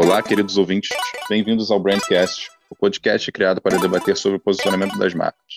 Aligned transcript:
Olá, 0.00 0.22
queridos 0.22 0.56
ouvintes, 0.56 0.90
bem-vindos 1.28 1.72
ao 1.72 1.80
Brandcast, 1.80 2.48
o 2.70 2.76
podcast 2.76 3.32
criado 3.32 3.60
para 3.60 3.78
debater 3.78 4.16
sobre 4.16 4.38
o 4.38 4.40
posicionamento 4.40 4.96
das 4.96 5.12
marcas. 5.12 5.56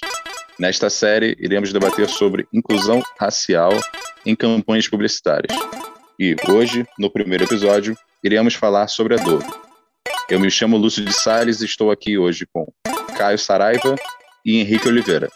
Nesta 0.57 0.89
série, 0.89 1.38
iremos 1.39 1.71
debater 1.71 2.09
sobre 2.09 2.47
inclusão 2.51 3.04
racial 3.20 3.70
em 4.25 4.35
campanhas 4.35 4.88
publicitárias. 4.88 5.55
E 6.20 6.35
hoje, 6.49 6.88
no 6.98 7.12
primeiro 7.12 7.43
episódio, 7.43 7.95
iremos 8.23 8.55
falar 8.55 8.88
sobre 8.88 9.13
a 9.13 9.17
Dove. 9.23 9.45
Eu 10.27 10.39
me 10.39 10.49
chamo 10.49 10.76
Lúcio 10.76 11.05
de 11.05 11.13
Salles 11.13 11.62
e 11.62 11.66
estou 11.66 11.91
aqui 11.91 12.17
hoje 12.17 12.48
com 12.52 12.66
Caio 13.16 13.38
Saraiva 13.38 13.95
e 14.44 14.59
Henrique 14.59 14.88
Oliveira. 14.88 15.30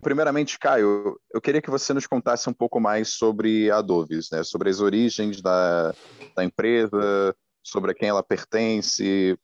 Primeiramente, 0.00 0.58
Caio, 0.58 1.20
eu 1.32 1.40
queria 1.40 1.60
que 1.60 1.70
você 1.70 1.92
nos 1.92 2.06
contasse 2.06 2.48
um 2.48 2.52
pouco 2.52 2.80
mais 2.80 3.10
sobre 3.10 3.70
a 3.70 3.82
Doves, 3.82 4.30
né? 4.30 4.42
sobre 4.42 4.70
as 4.70 4.80
origens 4.80 5.40
da, 5.42 5.94
da 6.34 6.44
empresa, 6.44 7.36
sobre 7.62 7.92
a 7.92 7.94
quem 7.94 8.08
ela 8.08 8.22
pertence. 8.22 9.38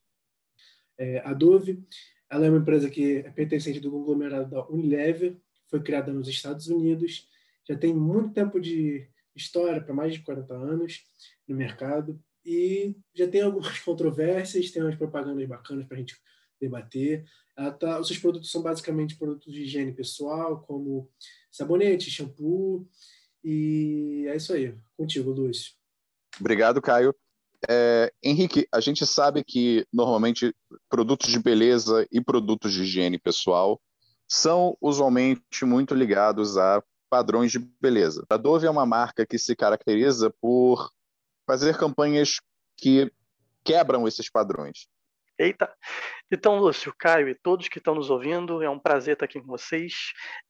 É, 0.98 1.20
a 1.24 1.34
Dove 1.34 1.84
ela 2.30 2.46
é 2.46 2.50
uma 2.50 2.58
empresa 2.58 2.90
que 2.90 3.18
é 3.18 3.30
pertencente 3.30 3.80
do 3.80 3.90
conglomerado 3.90 4.50
da 4.50 4.66
Unilever, 4.68 5.36
foi 5.68 5.80
criada 5.82 6.12
nos 6.12 6.28
Estados 6.28 6.68
Unidos, 6.68 7.28
já 7.68 7.76
tem 7.76 7.94
muito 7.94 8.32
tempo 8.32 8.60
de 8.60 9.08
história, 9.34 9.80
para 9.80 9.94
mais 9.94 10.14
de 10.14 10.22
40 10.22 10.54
anos 10.54 11.04
no 11.46 11.54
mercado, 11.54 12.20
e 12.44 12.96
já 13.14 13.28
tem 13.28 13.42
algumas 13.42 13.78
controvérsias, 13.80 14.70
tem 14.70 14.82
umas 14.82 14.96
propagandas 14.96 15.46
bacanas 15.46 15.86
para 15.86 15.96
a 15.96 16.00
gente 16.00 16.16
debater. 16.60 17.24
Tá, 17.78 17.98
os 17.98 18.08
seus 18.08 18.18
produtos 18.18 18.50
são 18.50 18.62
basicamente 18.62 19.16
produtos 19.16 19.52
de 19.52 19.62
higiene 19.62 19.92
pessoal, 19.92 20.60
como 20.62 21.10
sabonete, 21.50 22.10
shampoo, 22.10 22.86
e 23.42 24.26
é 24.28 24.36
isso 24.36 24.52
aí. 24.52 24.74
Contigo, 24.96 25.30
Lúcio. 25.30 25.72
Obrigado, 26.38 26.82
Caio. 26.82 27.14
É, 27.68 28.12
Henrique, 28.22 28.68
a 28.70 28.80
gente 28.80 29.06
sabe 29.06 29.42
que 29.42 29.86
normalmente 29.92 30.54
produtos 30.88 31.30
de 31.30 31.38
beleza 31.38 32.06
e 32.12 32.20
produtos 32.20 32.72
de 32.72 32.82
higiene 32.82 33.18
pessoal 33.18 33.80
são 34.28 34.76
usualmente 34.80 35.64
muito 35.64 35.94
ligados 35.94 36.58
a 36.58 36.82
padrões 37.08 37.52
de 37.52 37.58
beleza. 37.58 38.24
A 38.28 38.36
Dove 38.36 38.66
é 38.66 38.70
uma 38.70 38.84
marca 38.84 39.24
que 39.24 39.38
se 39.38 39.56
caracteriza 39.56 40.30
por 40.40 40.90
fazer 41.46 41.78
campanhas 41.78 42.40
que 42.76 43.10
quebram 43.64 44.06
esses 44.06 44.28
padrões. 44.28 44.88
Eita! 45.38 45.72
Então, 46.30 46.58
Lúcio, 46.58 46.92
Caio 46.98 47.28
e 47.28 47.34
todos 47.36 47.68
que 47.68 47.78
estão 47.78 47.94
nos 47.94 48.10
ouvindo, 48.10 48.60
é 48.60 48.68
um 48.68 48.80
prazer 48.80 49.12
estar 49.12 49.26
aqui 49.26 49.40
com 49.40 49.46
vocês. 49.46 49.92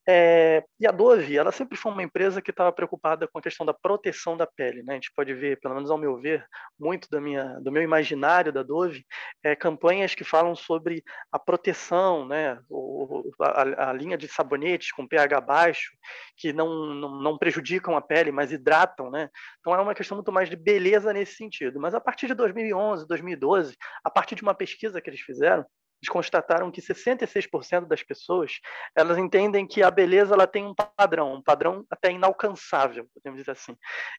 É, 0.08 0.64
e 0.80 0.86
a 0.86 0.90
Dove, 0.90 1.36
ela 1.36 1.52
sempre 1.52 1.76
foi 1.76 1.92
uma 1.92 2.02
empresa 2.02 2.40
que 2.40 2.50
estava 2.50 2.72
preocupada 2.72 3.28
com 3.28 3.38
a 3.38 3.42
questão 3.42 3.66
da 3.66 3.74
proteção 3.74 4.38
da 4.38 4.46
pele. 4.46 4.82
Né? 4.82 4.92
A 4.92 4.94
gente 4.94 5.12
pode 5.14 5.34
ver, 5.34 5.60
pelo 5.60 5.74
menos 5.74 5.90
ao 5.90 5.98
meu 5.98 6.16
ver, 6.18 6.46
muito 6.78 7.08
da 7.10 7.20
minha, 7.20 7.60
do 7.60 7.70
meu 7.70 7.82
imaginário 7.82 8.52
da 8.52 8.62
Dove, 8.62 9.04
é, 9.42 9.54
campanhas 9.54 10.14
que 10.14 10.24
falam 10.24 10.54
sobre 10.54 11.02
a 11.30 11.38
proteção, 11.38 12.26
né? 12.26 12.58
O, 12.70 13.30
a, 13.40 13.90
a, 13.90 13.92
linha 13.92 14.16
de 14.16 14.28
sabonetes 14.28 14.92
com 14.92 15.06
pH 15.06 15.40
baixo, 15.40 15.90
que 16.36 16.52
não, 16.52 16.94
não, 16.94 17.20
não 17.20 17.38
prejudicam 17.38 17.96
a 17.96 18.00
pele, 18.00 18.30
mas 18.32 18.52
hidratam. 18.52 19.10
Né? 19.10 19.28
Então, 19.60 19.74
é 19.74 19.80
uma 19.80 19.94
questão 19.94 20.16
muito 20.16 20.32
mais 20.32 20.48
de 20.48 20.56
beleza 20.56 21.12
nesse 21.12 21.34
sentido. 21.34 21.80
Mas 21.80 21.94
a 21.94 22.00
partir 22.00 22.28
de 22.28 22.34
2011, 22.34 23.06
2012, 23.06 23.76
a 24.04 24.10
partir 24.10 24.36
de 24.36 24.42
uma 24.42 24.54
pesquisa 24.54 25.00
que 25.00 25.10
eles 25.10 25.20
fizeram, 25.20 25.66
eles 26.02 26.10
constataram 26.10 26.70
que 26.70 26.80
66% 26.80 27.86
das 27.86 28.02
pessoas 28.02 28.60
elas 28.94 29.18
entendem 29.18 29.66
que 29.66 29.82
a 29.82 29.90
beleza 29.90 30.34
ela 30.34 30.46
tem 30.46 30.64
um 30.64 30.74
padrão, 30.74 31.34
um 31.34 31.42
padrão 31.42 31.84
até 31.90 32.12
inalcançável, 32.12 33.08
podemos 33.14 33.40
dizer 33.40 33.52
assim. 33.52 33.76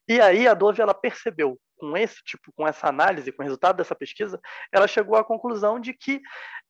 E 0.08 0.20
aí 0.20 0.48
a 0.48 0.53
Dove 0.53 0.81
ela 0.81 0.93
percebeu 0.93 1.60
com 1.77 1.95
esse 1.95 2.23
tipo, 2.23 2.52
com 2.54 2.67
essa 2.67 2.87
análise, 2.87 3.32
com 3.32 3.42
o 3.42 3.45
resultado 3.45 3.77
dessa 3.77 3.95
pesquisa, 3.95 4.39
ela 4.71 4.87
chegou 4.87 5.16
à 5.16 5.23
conclusão 5.23 5.80
de 5.80 5.93
que 5.93 6.21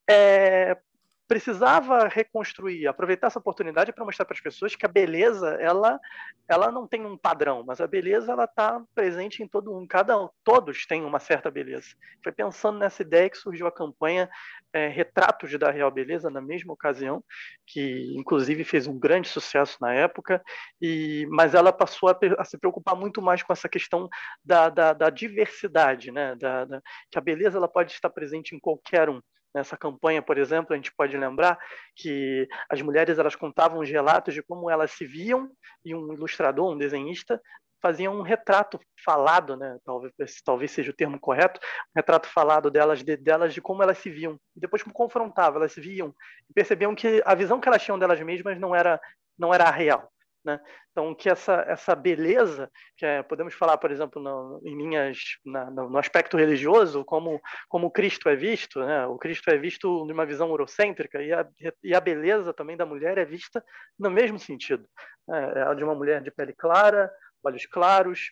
é, 0.09 0.77
precisava 1.27 2.07
reconstruir, 2.07 2.87
aproveitar 2.87 3.27
essa 3.27 3.39
oportunidade 3.39 3.91
para 3.91 4.05
mostrar 4.05 4.25
para 4.25 4.33
as 4.33 4.41
pessoas 4.41 4.75
que 4.75 4.85
a 4.85 4.89
beleza 4.89 5.49
ela 5.59 5.99
ela 6.47 6.71
não 6.71 6.87
tem 6.87 7.05
um 7.05 7.17
padrão, 7.17 7.63
mas 7.65 7.81
a 7.81 7.87
beleza 7.87 8.31
ela 8.31 8.45
está 8.45 8.81
presente 8.95 9.43
em 9.43 9.47
todo 9.47 9.77
um, 9.77 9.85
cada 9.85 10.15
todos 10.43 10.85
têm 10.85 11.03
uma 11.03 11.19
certa 11.19 11.51
beleza. 11.51 11.89
Foi 12.23 12.31
pensando 12.31 12.79
nessa 12.79 13.01
ideia 13.01 13.29
que 13.29 13.37
surgiu 13.37 13.67
a 13.67 13.71
campanha 13.71 14.29
é, 14.71 14.87
Retratos 14.87 15.57
da 15.59 15.69
Real 15.69 15.91
Beleza 15.91 16.29
na 16.29 16.39
mesma 16.39 16.73
ocasião, 16.73 17.21
que 17.65 18.15
inclusive 18.17 18.63
fez 18.63 18.87
um 18.87 18.97
grande 18.97 19.27
sucesso 19.27 19.77
na 19.81 19.93
época, 19.93 20.41
e 20.81 21.27
mas 21.29 21.53
ela 21.53 21.73
passou 21.73 22.09
a, 22.09 22.17
a 22.37 22.45
se 22.45 22.57
preocupar 22.57 22.95
muito 22.95 23.21
mais 23.21 23.43
com 23.43 23.51
essa 23.51 23.67
questão 23.67 24.07
da, 24.43 24.69
da, 24.69 24.93
da 24.93 25.09
diversidade, 25.09 26.11
né? 26.11 26.35
Da, 26.35 26.63
da, 26.63 26.81
que 27.11 27.17
a 27.17 27.21
beleza 27.21 27.57
ela 27.57 27.67
pode 27.67 27.91
estar 27.91 28.09
presente 28.09 28.55
em 28.55 28.59
qualquer 28.59 29.09
um. 29.09 29.21
Nessa 29.57 29.75
campanha, 29.75 30.21
por 30.21 30.37
exemplo, 30.37 30.71
a 30.71 30.75
gente 30.75 30.93
pode 30.93 31.17
lembrar 31.17 31.57
que 31.95 32.47
as 32.69 32.79
mulheres 32.79 33.17
elas 33.17 33.35
contavam 33.35 33.79
os 33.79 33.89
relatos 33.89 34.35
de 34.35 34.43
como 34.43 34.69
elas 34.69 34.91
se 34.91 35.03
viam 35.03 35.49
e 35.83 35.95
um 35.95 36.13
ilustrador, 36.13 36.71
um 36.71 36.77
desenhista, 36.77 37.41
fazia 37.81 38.11
um 38.11 38.21
retrato 38.21 38.79
falado, 39.03 39.57
né? 39.57 39.79
Talvez, 39.83 40.13
talvez 40.45 40.69
seja 40.69 40.91
o 40.91 40.95
termo 40.95 41.19
correto, 41.19 41.59
um 41.63 41.99
retrato 41.99 42.27
falado 42.27 42.69
delas 42.69 43.03
de, 43.03 43.17
delas 43.17 43.51
de 43.51 43.59
como 43.59 43.81
elas 43.81 43.97
se 43.97 44.11
viam. 44.11 44.39
E 44.55 44.59
depois 44.59 44.83
confrontava, 44.83 45.57
elas 45.57 45.71
se 45.71 45.81
viam 45.81 46.13
e 46.47 46.53
percebiam 46.53 46.93
que 46.93 47.19
a 47.25 47.33
visão 47.33 47.59
que 47.59 47.67
elas 47.67 47.81
tinham 47.81 47.97
delas 47.97 48.21
mesmas 48.21 48.59
não 48.59 48.75
era 48.75 49.01
não 49.35 49.51
era 49.51 49.63
a 49.65 49.71
real. 49.71 50.11
Né? 50.47 50.61
Então, 50.91 51.13
que 51.13 51.29
essa, 51.29 51.65
essa 51.67 51.93
beleza, 51.93 52.71
que 52.95 53.05
é, 53.05 53.21
podemos 53.21 53.53
falar, 53.53 53.77
por 53.77 53.91
exemplo, 53.91 54.21
no, 54.21 54.61
em 54.63 54.77
linhas, 54.77 55.19
na, 55.45 55.69
no, 55.69 55.97
aspecto 55.97 56.37
religioso, 56.37 57.03
como, 57.03 57.41
como 57.67 57.91
Cristo 57.91 58.29
é 58.29 58.35
visto, 58.35 58.79
né? 58.79 59.05
o 59.07 59.17
Cristo 59.17 59.49
é 59.49 59.57
visto 59.57 60.05
numa 60.05 60.25
visão 60.25 60.47
eurocêntrica, 60.47 61.21
e 61.21 61.33
a, 61.33 61.45
e 61.83 61.93
a 61.93 61.99
beleza 61.99 62.53
também 62.53 62.77
da 62.77 62.85
mulher 62.85 63.17
é 63.17 63.25
vista 63.25 63.61
no 63.99 64.09
mesmo 64.09 64.39
sentido. 64.39 64.87
Né? 65.27 65.51
É 65.57 65.63
a 65.63 65.73
de 65.73 65.83
uma 65.83 65.93
mulher 65.93 66.21
de 66.21 66.31
pele 66.31 66.53
clara, 66.53 67.11
olhos 67.43 67.65
claros, 67.65 68.31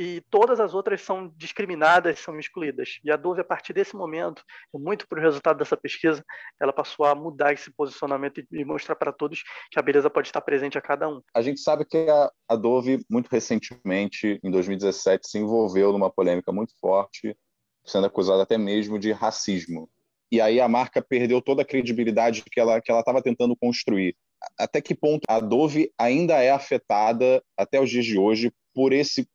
e 0.00 0.22
todas 0.30 0.58
as 0.60 0.72
outras 0.72 1.02
são 1.02 1.30
discriminadas, 1.36 2.20
são 2.20 2.38
excluídas. 2.38 2.98
E 3.04 3.12
a 3.12 3.16
Dove, 3.16 3.42
a 3.42 3.44
partir 3.44 3.74
desse 3.74 3.94
momento, 3.94 4.42
muito 4.72 5.06
por 5.06 5.18
resultado 5.18 5.58
dessa 5.58 5.76
pesquisa, 5.76 6.24
ela 6.58 6.72
passou 6.72 7.04
a 7.04 7.14
mudar 7.14 7.52
esse 7.52 7.70
posicionamento 7.70 8.42
e 8.50 8.64
mostrar 8.64 8.96
para 8.96 9.12
todos 9.12 9.42
que 9.70 9.78
a 9.78 9.82
beleza 9.82 10.08
pode 10.08 10.28
estar 10.28 10.40
presente 10.40 10.78
a 10.78 10.80
cada 10.80 11.06
um. 11.06 11.20
A 11.34 11.42
gente 11.42 11.60
sabe 11.60 11.84
que 11.84 11.98
a, 12.08 12.32
a 12.48 12.56
Dove, 12.56 13.04
muito 13.10 13.28
recentemente, 13.28 14.40
em 14.42 14.50
2017, 14.50 15.28
se 15.28 15.38
envolveu 15.38 15.92
numa 15.92 16.10
polêmica 16.10 16.50
muito 16.50 16.72
forte, 16.80 17.36
sendo 17.84 18.06
acusada 18.06 18.42
até 18.42 18.56
mesmo 18.56 18.98
de 18.98 19.12
racismo. 19.12 19.86
E 20.32 20.40
aí 20.40 20.62
a 20.62 20.68
marca 20.68 21.02
perdeu 21.02 21.42
toda 21.42 21.60
a 21.60 21.66
credibilidade 21.66 22.42
que 22.50 22.58
ela 22.58 22.80
que 22.80 22.90
ela 22.90 23.00
estava 23.00 23.20
tentando 23.20 23.54
construir. 23.54 24.16
Até 24.58 24.80
que 24.80 24.94
ponto 24.94 25.26
a 25.28 25.40
Dove 25.40 25.92
ainda 25.98 26.42
é 26.42 26.50
afetada 26.50 27.44
até 27.54 27.78
os 27.78 27.90
dias 27.90 28.06
de 28.06 28.16
hoje 28.16 28.50
por 28.72 28.94
esse 28.94 29.28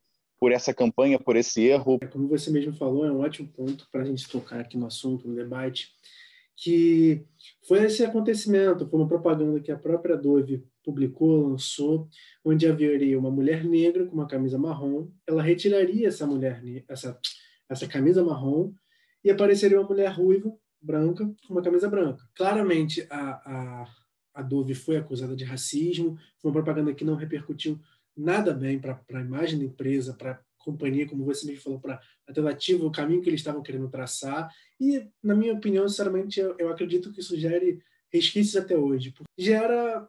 por 0.45 0.51
essa 0.51 0.71
campanha, 0.71 1.17
por 1.17 1.35
esse 1.35 1.63
erro. 1.63 1.97
É, 1.99 2.05
como 2.05 2.27
você 2.27 2.51
mesmo 2.51 2.71
falou, 2.71 3.03
é 3.03 3.11
um 3.11 3.21
ótimo 3.21 3.47
ponto 3.47 3.87
para 3.91 4.03
a 4.03 4.05
gente 4.05 4.29
tocar 4.29 4.59
aqui 4.59 4.77
no 4.77 4.85
assunto, 4.85 5.27
no 5.27 5.33
debate, 5.33 5.89
que 6.55 7.25
foi 7.67 7.83
esse 7.83 8.05
acontecimento, 8.05 8.87
foi 8.87 8.99
uma 8.99 9.07
propaganda 9.07 9.59
que 9.59 9.71
a 9.71 9.75
própria 9.75 10.15
Dove 10.15 10.63
publicou, 10.83 11.47
lançou, 11.47 12.07
onde 12.43 12.67
haveria 12.67 13.17
uma 13.17 13.31
mulher 13.31 13.63
negra 13.63 14.05
com 14.05 14.13
uma 14.13 14.27
camisa 14.27 14.55
marrom, 14.55 15.07
ela 15.25 15.41
retiraria 15.41 16.09
essa 16.09 16.27
mulher, 16.27 16.61
essa, 16.87 17.19
essa 17.67 17.87
camisa 17.87 18.23
marrom 18.23 18.71
e 19.23 19.31
apareceria 19.31 19.79
uma 19.79 19.89
mulher 19.89 20.11
ruiva, 20.11 20.55
branca, 20.79 21.25
com 21.47 21.55
uma 21.55 21.63
camisa 21.63 21.89
branca. 21.89 22.23
Claramente, 22.35 23.07
a, 23.09 23.31
a, 23.31 23.87
a 24.35 24.41
Dove 24.43 24.75
foi 24.75 24.97
acusada 24.97 25.35
de 25.35 25.43
racismo, 25.43 26.19
foi 26.39 26.51
uma 26.51 26.61
propaganda 26.61 26.93
que 26.93 27.03
não 27.03 27.15
repercutiu 27.15 27.79
nada 28.15 28.53
bem 28.53 28.79
para 28.79 28.99
a 29.13 29.21
imagem 29.21 29.59
da 29.59 29.65
empresa, 29.65 30.13
para 30.13 30.31
a 30.31 30.39
companhia, 30.57 31.07
como 31.07 31.25
você 31.25 31.45
mesmo 31.45 31.61
falou, 31.61 31.79
para 31.79 31.99
a 32.27 32.33
tentativa, 32.33 32.85
o 32.85 32.91
caminho 32.91 33.21
que 33.21 33.29
eles 33.29 33.41
estavam 33.41 33.61
querendo 33.61 33.89
traçar. 33.89 34.49
E, 34.79 35.07
na 35.21 35.35
minha 35.35 35.53
opinião, 35.53 35.87
sinceramente, 35.87 36.39
eu, 36.39 36.55
eu 36.57 36.69
acredito 36.69 37.11
que 37.11 37.19
isso 37.19 37.37
gere 37.37 37.81
resquícios 38.11 38.55
até 38.55 38.77
hoje. 38.77 39.13
Gera 39.37 40.07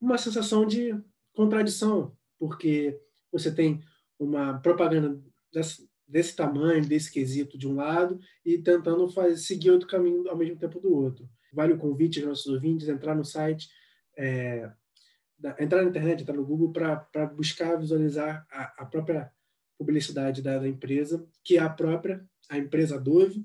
uma 0.00 0.18
sensação 0.18 0.66
de 0.66 0.94
contradição, 1.32 2.16
porque 2.38 3.00
você 3.32 3.52
tem 3.52 3.82
uma 4.18 4.58
propaganda 4.58 5.20
desse, 5.52 5.88
desse 6.06 6.36
tamanho, 6.36 6.86
desse 6.86 7.10
quesito 7.10 7.56
de 7.58 7.66
um 7.66 7.76
lado, 7.76 8.20
e 8.44 8.58
tentando 8.58 9.08
fazer, 9.08 9.36
seguir 9.36 9.70
outro 9.70 9.88
caminho 9.88 10.28
ao 10.28 10.36
mesmo 10.36 10.56
tempo 10.56 10.80
do 10.80 10.94
outro. 10.94 11.28
Vale 11.52 11.72
o 11.72 11.78
convite 11.78 12.18
aos 12.20 12.28
nossos 12.28 12.46
ouvintes, 12.46 12.88
entrar 12.88 13.14
no 13.14 13.24
site 13.24 13.68
é, 14.16 14.70
entrar 15.58 15.82
na 15.82 15.88
internet, 15.88 16.22
entrar 16.22 16.34
no 16.34 16.44
Google 16.44 16.72
para 16.72 17.26
buscar 17.26 17.76
visualizar 17.76 18.46
a, 18.50 18.82
a 18.82 18.86
própria 18.86 19.32
publicidade 19.78 20.42
da, 20.42 20.58
da, 20.58 20.68
empresa, 20.68 21.26
que 21.44 21.56
é 21.56 21.60
a 21.60 21.68
própria, 21.68 22.28
a 22.48 22.58
empresa 22.58 22.98
Dove, 22.98 23.44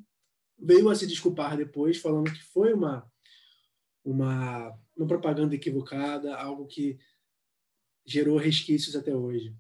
veio 0.58 0.90
a 0.90 0.96
se 0.96 1.06
desculpar 1.06 1.56
depois, 1.56 1.98
falando 1.98 2.32
que 2.32 2.44
foi 2.44 2.74
uma, 2.74 3.08
uma, 4.04 4.74
uma 4.98 5.08
propaganda 5.08 5.54
equivocada, 5.54 6.36
algo 6.36 6.66
que 6.66 6.98
gerou 8.06 8.38
resquícios 8.38 8.96
até 8.96 9.16
hoje. 9.16 9.56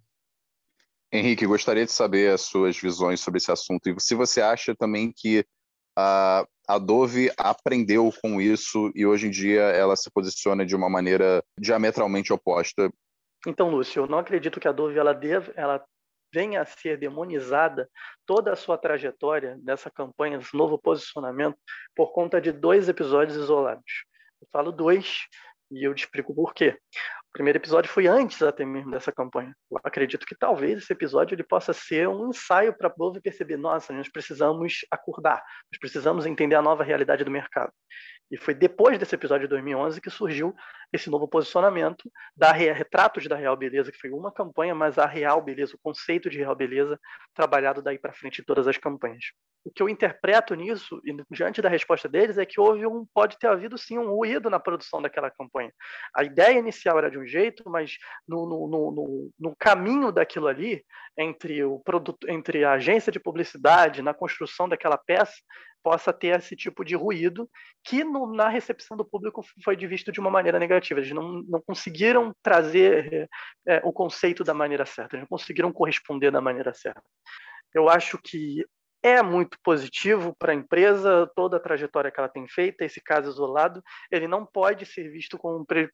Henrique, 1.11 1.45
gostaria 1.45 1.85
de 1.85 1.91
saber 1.91 2.31
as 2.31 2.41
suas 2.41 2.75
visões 2.75 3.19
sobre 3.19 3.37
esse 3.37 3.51
assunto 3.51 3.87
e 3.87 3.95
se 3.99 4.15
você 4.15 4.41
acha 4.41 4.75
também 4.75 5.11
que 5.15 5.45
a, 5.97 6.45
a 6.67 6.77
Dove 6.77 7.31
aprendeu 7.37 8.11
com 8.21 8.41
isso 8.41 8.91
e 8.95 9.05
hoje 9.05 9.27
em 9.27 9.31
dia 9.31 9.61
ela 9.61 9.95
se 9.95 10.09
posiciona 10.11 10.65
de 10.65 10.75
uma 10.75 10.89
maneira 10.89 11.43
diametralmente 11.59 12.31
oposta. 12.31 12.91
Então, 13.45 13.69
Lúcio, 13.69 14.03
eu 14.03 14.07
não 14.07 14.19
acredito 14.19 14.59
que 14.59 14.67
a 14.67 14.71
Dove 14.71 14.97
ela 14.97 15.19
ela 15.55 15.83
venha 16.33 16.61
a 16.61 16.65
ser 16.65 16.97
demonizada 16.97 17.87
toda 18.25 18.51
a 18.53 18.55
sua 18.55 18.77
trajetória 18.77 19.59
nessa 19.63 19.91
campanha, 19.91 20.39
desse 20.39 20.57
novo 20.57 20.79
posicionamento, 20.79 21.55
por 21.95 22.11
conta 22.11 22.41
de 22.41 22.51
dois 22.51 22.89
episódios 22.89 23.37
isolados. 23.37 24.05
Eu 24.41 24.47
falo 24.51 24.71
dois 24.71 25.27
e 25.73 25.83
eu 25.83 25.93
te 25.93 26.03
explico 26.05 26.33
por 26.33 26.53
quê. 26.53 26.77
O 27.29 27.33
primeiro 27.33 27.57
episódio 27.57 27.89
foi 27.89 28.05
antes 28.05 28.41
até 28.43 28.63
mesmo 28.63 28.91
dessa 28.91 29.11
campanha. 29.11 29.55
Eu 29.71 29.79
acredito 29.83 30.25
que 30.25 30.35
talvez 30.35 30.77
esse 30.83 30.93
episódio 30.93 31.33
ele 31.33 31.43
possa 31.43 31.73
ser 31.73 32.07
um 32.07 32.29
ensaio 32.29 32.77
para 32.77 32.87
o 32.87 32.93
povo 32.93 33.19
perceber, 33.21 33.57
nossa, 33.57 33.91
nós 33.91 34.07
precisamos 34.07 34.85
acordar, 34.91 35.43
nós 35.71 35.79
precisamos 35.79 36.25
entender 36.25 36.55
a 36.55 36.61
nova 36.61 36.83
realidade 36.83 37.23
do 37.23 37.31
mercado. 37.31 37.73
E 38.31 38.37
foi 38.37 38.53
depois 38.53 38.97
desse 38.97 39.15
episódio 39.15 39.47
de 39.47 39.49
2011 39.49 40.01
que 40.01 40.09
surgiu 40.09 40.55
esse 40.91 41.09
novo 41.09 41.27
posicionamento 41.27 42.09
da 42.35 42.51
Retratos 42.51 43.27
da 43.27 43.35
Real 43.35 43.57
Beleza, 43.57 43.91
que 43.91 43.97
foi 43.97 44.11
uma 44.11 44.31
campanha, 44.31 44.75
mas 44.75 44.97
a 44.99 45.05
Real 45.05 45.41
Beleza, 45.41 45.75
o 45.75 45.79
conceito 45.81 46.29
de 46.29 46.37
Real 46.37 46.55
Beleza, 46.55 46.99
trabalhado 47.33 47.81
daí 47.81 47.97
para 47.97 48.13
frente 48.13 48.41
em 48.41 48.45
todas 48.45 48.67
as 48.67 48.77
campanhas. 48.77 49.25
O 49.65 49.71
que 49.71 49.81
eu 49.81 49.89
interpreto 49.89 50.53
nisso, 50.53 51.01
diante 51.31 51.61
da 51.61 51.69
resposta 51.69 52.07
deles, 52.07 52.37
é 52.37 52.45
que 52.45 52.59
houve 52.59 52.85
um, 52.85 53.05
pode 53.13 53.39
ter 53.39 53.47
havido 53.47 53.77
sim 53.77 53.97
um 53.97 54.09
ruído 54.09 54.49
na 54.49 54.59
produção 54.59 55.01
daquela 55.01 55.31
campanha. 55.31 55.71
A 56.15 56.23
ideia 56.23 56.59
inicial 56.59 56.97
era 56.97 57.09
de 57.09 57.17
um 57.17 57.25
jeito, 57.25 57.63
mas 57.67 57.97
no, 58.27 58.45
no, 58.45 58.67
no, 58.67 59.31
no 59.39 59.55
caminho 59.55 60.11
daquilo 60.11 60.47
ali, 60.47 60.83
entre, 61.17 61.63
o 61.63 61.79
produto, 61.79 62.29
entre 62.29 62.63
a 62.63 62.73
agência 62.73 63.11
de 63.11 63.19
publicidade, 63.19 64.01
na 64.01 64.13
construção 64.13 64.67
daquela 64.67 64.97
peça, 64.97 65.33
possa 65.83 66.13
ter 66.13 66.39
esse 66.39 66.55
tipo 66.55 66.83
de 66.83 66.95
ruído 66.95 67.49
que 67.83 68.03
no, 68.03 68.33
na 68.33 68.47
recepção 68.47 68.95
do 68.95 69.05
público 69.05 69.43
foi 69.63 69.75
visto 69.75 70.11
de 70.11 70.19
uma 70.19 70.31
maneira 70.31 70.57
negativa. 70.57 70.99
Eles 70.99 71.11
não, 71.11 71.43
não 71.43 71.61
conseguiram 71.61 72.33
trazer 72.41 73.29
é, 73.67 73.81
o 73.83 73.91
conceito 73.91 74.43
da 74.43 74.53
maneira 74.53 74.85
certa, 74.85 75.15
eles 75.15 75.23
não 75.23 75.37
conseguiram 75.37 75.71
corresponder 75.71 76.31
da 76.31 76.41
maneira 76.41 76.73
certa. 76.73 77.03
Eu 77.73 77.89
acho 77.89 78.17
que 78.17 78.63
é 79.03 79.21
muito 79.21 79.57
positivo 79.61 80.33
para 80.39 80.53
a 80.53 80.55
empresa 80.55 81.29
toda 81.35 81.57
a 81.57 81.59
trajetória 81.59 82.09
que 82.09 82.17
ela 82.17 82.29
tem 82.29 82.47
feita. 82.47 82.85
Esse 82.85 83.01
caso 83.01 83.29
isolado, 83.29 83.83
ele 84.09 84.29
não 84.29 84.45
pode 84.45 84.85
ser 84.85 85.09
visto 85.09 85.37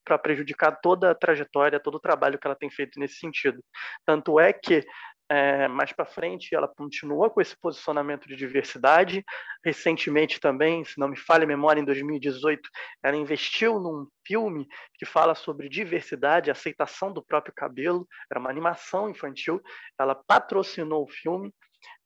para 0.04 0.20
prejudicar 0.20 0.80
toda 0.80 1.10
a 1.10 1.16
trajetória, 1.16 1.80
todo 1.80 1.96
o 1.96 2.00
trabalho 2.00 2.38
que 2.38 2.46
ela 2.46 2.56
tem 2.56 2.70
feito 2.70 3.00
nesse 3.00 3.16
sentido. 3.16 3.64
Tanto 4.06 4.40
é 4.40 4.54
que 4.54 4.86
é, 5.30 5.68
mais 5.68 5.94
para 5.94 6.06
frente, 6.06 6.56
ela 6.56 6.68
continua 6.68 7.30
com 7.30 7.40
esse 7.40 7.56
posicionamento 7.56 8.28
de 8.28 8.36
diversidade. 8.36 9.24
Recentemente 9.64 10.40
também, 10.40 10.84
se 10.84 11.00
não 11.00 11.08
me 11.08 11.16
falha 11.16 11.44
a 11.44 11.48
memória, 11.48 11.80
em 11.80 11.86
2018, 11.86 12.68
ela 13.04 13.16
investiu 13.16 13.80
num 13.80 14.08
filme 14.26 14.68
que 14.96 15.06
fala 15.06 15.36
sobre 15.36 15.70
diversidade, 15.70 16.50
aceitação 16.50 17.14
do 17.14 17.24
próprio 17.24 17.54
cabelo. 17.54 18.08
Era 18.30 18.40
uma 18.40 18.50
animação 18.50 19.08
infantil. 19.08 19.62
Ela 20.00 20.16
patrocinou 20.16 21.04
o 21.04 21.12
filme. 21.12 21.54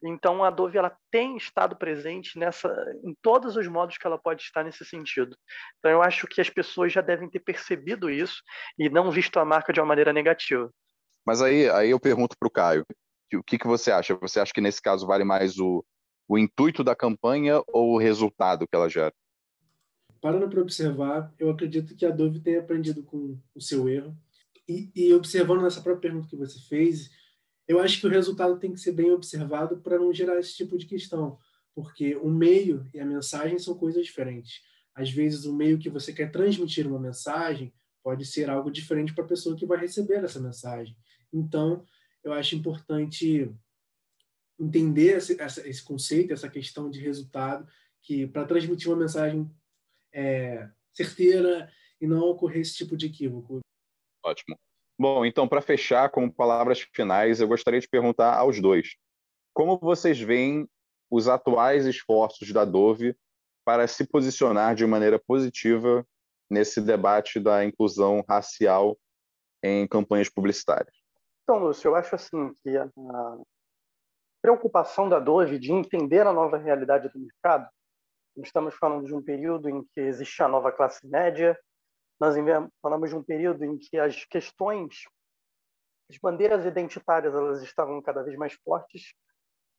Então 0.03 0.43
a 0.43 0.49
Dove 0.49 0.77
ela 0.77 0.95
tem 1.09 1.37
estado 1.37 1.77
presente 1.77 2.37
nessa, 2.37 2.69
em 3.03 3.15
todos 3.21 3.55
os 3.55 3.67
modos 3.67 3.97
que 3.97 4.05
ela 4.05 4.19
pode 4.19 4.43
estar 4.43 4.63
nesse 4.63 4.83
sentido. 4.85 5.35
Então 5.79 5.89
eu 5.89 6.03
acho 6.03 6.27
que 6.27 6.41
as 6.41 6.49
pessoas 6.49 6.91
já 6.91 6.99
devem 6.99 7.29
ter 7.29 7.39
percebido 7.39 8.09
isso 8.09 8.43
e 8.77 8.89
não 8.89 9.09
visto 9.09 9.39
a 9.39 9.45
marca 9.45 9.71
de 9.71 9.79
uma 9.79 9.87
maneira 9.87 10.11
negativa. 10.11 10.69
Mas 11.25 11.41
aí, 11.41 11.69
aí 11.69 11.89
eu 11.89 11.99
pergunto 11.99 12.35
para 12.37 12.47
o 12.47 12.51
Caio, 12.51 12.85
o 13.33 13.43
que, 13.43 13.57
que 13.57 13.67
você 13.67 13.91
acha? 13.91 14.15
Você 14.15 14.39
acha 14.39 14.53
que 14.53 14.61
nesse 14.61 14.81
caso 14.81 15.07
vale 15.07 15.23
mais 15.23 15.57
o, 15.57 15.83
o 16.27 16.37
intuito 16.37 16.83
da 16.83 16.95
campanha 16.95 17.61
ou 17.67 17.93
o 17.93 17.97
resultado 17.97 18.67
que 18.67 18.75
ela 18.75 18.89
gera? 18.89 19.13
Parando 20.21 20.47
para 20.49 20.61
observar, 20.61 21.33
eu 21.37 21.49
acredito 21.49 21.95
que 21.95 22.05
a 22.05 22.09
Dove 22.09 22.39
tenha 22.39 22.59
aprendido 22.59 23.03
com 23.03 23.37
o 23.53 23.61
seu 23.61 23.89
erro. 23.89 24.15
E, 24.67 24.89
e 24.95 25.13
observando 25.13 25.61
nessa 25.61 25.81
própria 25.81 26.09
pergunta 26.09 26.29
que 26.29 26.37
você 26.37 26.59
fez, 26.69 27.09
eu 27.67 27.79
acho 27.79 27.99
que 27.99 28.07
o 28.07 28.09
resultado 28.09 28.57
tem 28.57 28.71
que 28.71 28.79
ser 28.79 28.93
bem 28.93 29.11
observado 29.11 29.81
para 29.81 29.99
não 29.99 30.13
gerar 30.13 30.39
esse 30.39 30.55
tipo 30.55 30.77
de 30.77 30.85
questão, 30.85 31.37
porque 31.75 32.15
o 32.15 32.29
meio 32.29 32.87
e 32.93 32.99
a 32.99 33.05
mensagem 33.05 33.59
são 33.59 33.75
coisas 33.75 34.05
diferentes. 34.05 34.61
Às 34.95 35.11
vezes, 35.11 35.45
o 35.45 35.53
meio 35.53 35.79
que 35.79 35.89
você 35.89 36.13
quer 36.13 36.31
transmitir 36.31 36.87
uma 36.87 36.99
mensagem 36.99 37.73
pode 38.03 38.25
ser 38.25 38.49
algo 38.49 38.69
diferente 38.69 39.13
para 39.13 39.23
a 39.23 39.27
pessoa 39.27 39.55
que 39.55 39.65
vai 39.65 39.79
receber 39.79 40.23
essa 40.23 40.39
mensagem. 40.39 40.95
Então, 41.31 41.85
eu 42.23 42.33
acho 42.33 42.55
importante 42.55 43.53
entender 44.59 45.17
esse, 45.17 45.35
esse 45.41 45.83
conceito, 45.83 46.33
essa 46.33 46.49
questão 46.49 46.89
de 46.89 46.99
resultado, 46.99 47.67
que 48.01 48.27
para 48.27 48.45
transmitir 48.45 48.89
uma 48.89 48.97
mensagem 48.97 49.49
é, 50.13 50.69
certeira 50.93 51.71
e 51.99 52.07
não 52.07 52.21
ocorrer 52.21 52.61
esse 52.61 52.75
tipo 52.75 52.95
de 52.95 53.07
equívoco. 53.07 53.59
Ótimo. 54.23 54.57
Bom, 54.99 55.25
então, 55.25 55.47
para 55.47 55.61
fechar, 55.61 56.09
como 56.09 56.31
palavras 56.31 56.81
finais, 56.93 57.41
eu 57.41 57.47
gostaria 57.47 57.79
de 57.79 57.87
perguntar 57.87 58.35
aos 58.35 58.61
dois: 58.61 58.95
como 59.53 59.77
vocês 59.77 60.19
veem 60.19 60.67
os 61.09 61.27
atuais 61.27 61.85
esforços 61.85 62.51
da 62.51 62.63
Dove 62.63 63.15
para 63.65 63.87
se 63.87 64.05
posicionar 64.05 64.75
de 64.75 64.85
maneira 64.85 65.19
positiva 65.19 66.05
nesse 66.49 66.79
debate 66.79 67.39
da 67.39 67.65
inclusão 67.65 68.23
racial 68.27 68.97
em 69.63 69.87
campanhas 69.87 70.29
publicitárias? 70.29 71.02
Então, 71.43 71.59
Lúcio, 71.59 71.89
eu 71.89 71.95
acho 71.95 72.15
assim 72.15 72.53
que 72.63 72.77
a 72.77 72.89
preocupação 74.41 75.09
da 75.09 75.19
Dove 75.19 75.59
de 75.59 75.73
entender 75.73 76.25
a 76.25 76.33
nova 76.33 76.57
realidade 76.57 77.09
do 77.09 77.19
mercado, 77.19 77.69
estamos 78.37 78.75
falando 78.75 79.05
de 79.05 79.13
um 79.13 79.21
período 79.21 79.69
em 79.69 79.83
que 79.83 79.99
existe 79.99 80.41
a 80.41 80.47
nova 80.47 80.71
classe 80.71 81.05
média, 81.05 81.57
nós 82.19 82.35
falamos 82.81 83.09
de 83.09 83.15
um 83.15 83.23
período 83.23 83.65
em 83.65 83.77
que 83.77 83.97
as 83.97 84.23
questões, 84.25 85.03
as 86.09 86.17
bandeiras 86.17 86.65
identitárias, 86.65 87.33
elas 87.33 87.61
estavam 87.61 88.01
cada 88.01 88.23
vez 88.23 88.37
mais 88.37 88.53
fortes. 88.63 89.13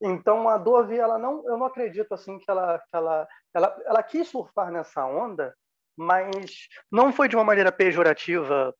Então 0.02 0.48
a 0.48 0.58
Dove, 0.58 0.98
ela 0.98 1.18
não, 1.18 1.48
eu 1.48 1.56
não 1.56 1.64
acredito 1.64 2.12
assim 2.12 2.38
que 2.38 2.50
ela, 2.50 2.78
que 2.78 2.88
ela, 2.92 3.26
ela, 3.54 3.82
ela 3.86 4.02
quis 4.02 4.28
surfar 4.28 4.70
nessa 4.70 5.06
onda, 5.06 5.56
mas 5.96 6.68
não 6.92 7.10
foi 7.10 7.26
de 7.28 7.36
uma 7.36 7.44
maneira 7.44 7.72
pejorativa 7.72 8.74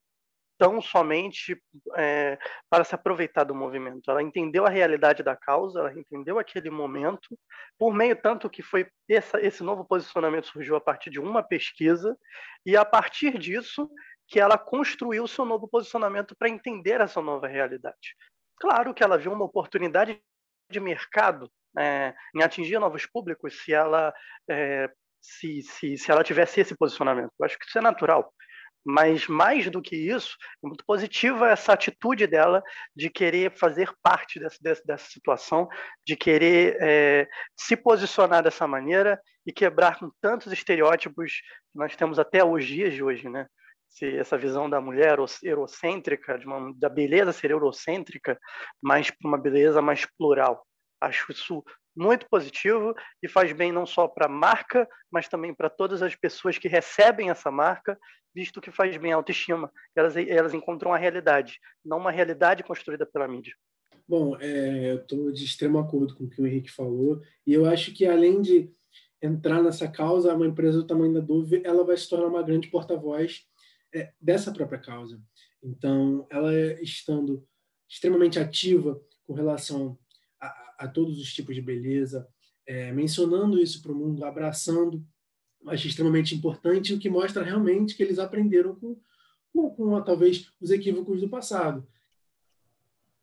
tão 0.57 0.81
somente 0.81 1.61
é, 1.97 2.37
para 2.69 2.83
se 2.83 2.95
aproveitar 2.95 3.43
do 3.43 3.55
movimento. 3.55 4.09
Ela 4.09 4.21
entendeu 4.21 4.65
a 4.65 4.69
realidade 4.69 5.23
da 5.23 5.35
causa, 5.35 5.79
ela 5.79 5.93
entendeu 5.93 6.39
aquele 6.39 6.69
momento, 6.69 7.37
por 7.77 7.93
meio 7.93 8.15
tanto 8.15 8.49
que 8.49 8.61
foi 8.61 8.87
essa, 9.09 9.39
esse 9.41 9.63
novo 9.63 9.85
posicionamento 9.85 10.47
surgiu 10.47 10.75
a 10.75 10.81
partir 10.81 11.09
de 11.09 11.19
uma 11.19 11.43
pesquisa 11.43 12.17
e 12.65 12.75
a 12.75 12.85
partir 12.85 13.37
disso 13.37 13.89
que 14.27 14.39
ela 14.39 14.57
construiu 14.57 15.27
seu 15.27 15.45
novo 15.45 15.67
posicionamento 15.67 16.35
para 16.37 16.49
entender 16.49 16.99
essa 17.01 17.21
nova 17.21 17.47
realidade. 17.47 18.15
Claro 18.57 18.93
que 18.93 19.03
ela 19.03 19.17
viu 19.17 19.31
uma 19.31 19.45
oportunidade 19.45 20.19
de 20.71 20.79
mercado 20.79 21.51
é, 21.77 22.13
em 22.33 22.41
atingir 22.41 22.79
novos 22.79 23.05
públicos 23.05 23.61
se 23.63 23.73
ela 23.73 24.13
é, 24.49 24.89
se, 25.25 25.61
se, 25.63 25.97
se 25.97 26.11
ela 26.11 26.23
tivesse 26.23 26.61
esse 26.61 26.75
posicionamento. 26.75 27.31
Eu 27.39 27.45
acho 27.45 27.57
que 27.57 27.65
isso 27.65 27.77
é 27.77 27.81
natural. 27.81 28.31
Mas 28.85 29.27
mais 29.27 29.69
do 29.69 29.81
que 29.81 29.95
isso, 29.95 30.37
é 30.63 30.67
muito 30.67 30.85
positiva 30.85 31.49
essa 31.49 31.73
atitude 31.73 32.27
dela 32.27 32.61
de 32.95 33.09
querer 33.09 33.51
fazer 33.51 33.91
parte 34.03 34.39
dessa, 34.39 34.59
dessa 34.85 35.09
situação, 35.09 35.67
de 36.05 36.15
querer 36.15 36.77
é, 36.79 37.27
se 37.57 37.75
posicionar 37.75 38.43
dessa 38.43 38.67
maneira 38.67 39.19
e 39.45 39.51
quebrar 39.51 39.97
com 39.97 40.11
tantos 40.21 40.53
estereótipos 40.53 41.31
que 41.71 41.79
nós 41.79 41.95
temos 41.95 42.19
até 42.19 42.43
os 42.43 42.63
dias 42.65 42.93
de 42.93 43.03
hoje, 43.03 43.27
né? 43.27 43.47
Se 43.89 44.17
essa 44.17 44.37
visão 44.37 44.69
da 44.69 44.81
mulher 44.81 45.17
eurocêntrica, 45.43 46.39
uma, 46.45 46.73
da 46.75 46.89
beleza 46.89 47.31
ser 47.31 47.51
eurocêntrica, 47.51 48.37
mas 48.81 49.09
para 49.09 49.27
uma 49.27 49.37
beleza 49.37 49.81
mais 49.81 50.05
plural. 50.17 50.65
Acho 50.99 51.31
isso 51.31 51.63
muito 51.95 52.27
positivo 52.29 52.93
e 53.23 53.27
faz 53.27 53.53
bem 53.53 53.71
não 53.71 53.85
só 53.85 54.07
para 54.07 54.25
a 54.25 54.29
marca, 54.29 54.87
mas 55.09 55.27
também 55.27 55.53
para 55.53 55.69
todas 55.69 56.01
as 56.01 56.15
pessoas 56.15 56.57
que 56.57 56.67
recebem 56.67 57.29
essa 57.29 57.49
marca, 57.49 57.97
visto 58.33 58.59
que 58.59 58.71
faz 58.71 58.95
bem 58.97 59.13
a 59.13 59.15
autoestima. 59.15 59.71
Elas, 59.95 60.15
elas 60.17 60.53
encontram 60.53 60.93
a 60.93 60.97
realidade, 60.97 61.59
não 61.83 61.97
uma 61.97 62.11
realidade 62.11 62.63
construída 62.63 63.05
pela 63.05 63.27
mídia. 63.27 63.53
Bom, 64.07 64.37
é, 64.39 64.91
eu 64.91 64.97
estou 64.97 65.31
de 65.31 65.43
extremo 65.43 65.79
acordo 65.79 66.15
com 66.15 66.25
o 66.25 66.29
que 66.29 66.41
o 66.41 66.45
Henrique 66.45 66.69
falou, 66.69 67.21
e 67.47 67.53
eu 67.53 67.65
acho 67.65 67.91
que 67.93 68.05
além 68.05 68.41
de 68.41 68.71
entrar 69.21 69.63
nessa 69.63 69.87
causa, 69.87 70.35
uma 70.35 70.45
empresa 70.45 70.79
do 70.79 70.87
tamanho 70.87 71.13
da 71.13 71.19
Dove, 71.19 71.61
ela 71.65 71.83
vai 71.83 71.97
se 71.97 72.07
tornar 72.07 72.27
uma 72.27 72.43
grande 72.43 72.69
porta-voz 72.69 73.43
é, 73.93 74.13
dessa 74.21 74.51
própria 74.51 74.77
causa. 74.77 75.19
Então, 75.63 76.27
ela 76.29 76.53
estando 76.81 77.43
extremamente 77.89 78.37
ativa 78.37 79.01
com 79.23 79.33
relação 79.33 79.97
a, 80.77 80.87
todos 80.87 81.19
os 81.19 81.33
tipos 81.33 81.55
de 81.55 81.61
beleza, 81.61 82.27
é, 82.67 82.91
mencionando 82.91 83.59
isso 83.59 83.81
para 83.81 83.91
o 83.91 83.95
mundo, 83.95 84.25
abraçando, 84.25 85.03
acho 85.67 85.87
extremamente 85.87 86.35
importante, 86.35 86.93
o 86.93 86.99
que 86.99 87.09
mostra 87.09 87.43
realmente 87.43 87.95
que 87.95 88.03
eles 88.03 88.19
aprenderam 88.19 88.75
com, 88.75 88.97
com, 89.53 89.69
com 89.69 90.01
talvez 90.01 90.49
os 90.59 90.71
equívocos 90.71 91.21
do 91.21 91.29
passado. 91.29 91.85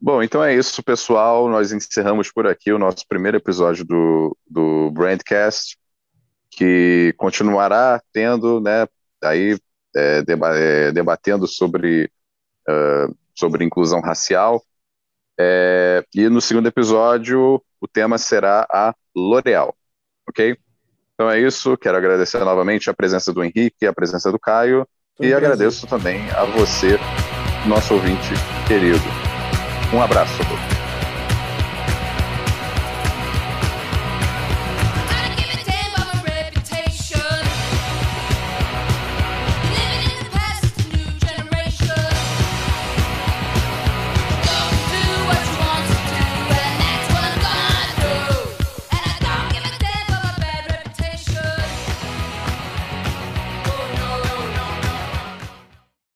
Bom, 0.01 0.21
então 0.21 0.43
é 0.43 0.53
isso, 0.53 0.83
pessoal. 0.83 1.49
Nós 1.49 1.71
encerramos 1.71 2.33
por 2.33 2.45
aqui 2.47 2.73
o 2.73 2.79
nosso 2.79 3.07
primeiro 3.07 3.37
episódio 3.37 3.85
do, 3.85 4.37
do 4.51 4.91
Brandcast, 4.91 5.79
que 6.51 7.15
continuará 7.17 8.03
tendo, 8.13 8.61
né, 8.61 8.89
aí, 9.23 9.57
é, 9.95 10.25
é, 10.27 10.93
debatendo 10.93 11.47
sobre, 11.47 12.11
uh, 12.69 13.17
sobre 13.33 13.65
inclusão 13.65 14.01
racial. 14.01 14.61
É, 15.39 16.05
e 16.15 16.29
no 16.29 16.41
segundo 16.41 16.67
episódio, 16.67 17.63
o 17.81 17.89
tema 17.89 18.19
será 18.19 18.67
a 18.71 18.95
L'Oréal, 19.17 19.75
ok? 20.29 20.57
Então 21.15 21.31
é 21.31 21.41
isso, 21.41 21.77
quero 21.77 21.97
agradecer 21.97 22.39
novamente 22.41 22.91
a 22.91 22.95
presença 22.95 23.33
do 23.33 23.43
Henrique, 23.43 23.87
a 23.87 23.93
presença 23.93 24.31
do 24.31 24.39
Caio, 24.39 24.87
Foi 25.17 25.27
e 25.27 25.35
um 25.35 25.37
agradeço 25.37 25.87
também 25.87 26.29
a 26.31 26.45
você, 26.45 26.99
nosso 27.67 27.95
ouvinte 27.95 28.33
querido. 28.67 28.99
Um 29.93 30.03
abraço 30.03 30.41
a 30.43 30.45
todos. 30.45 30.62